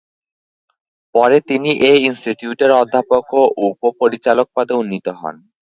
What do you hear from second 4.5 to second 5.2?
পদে উন্নীত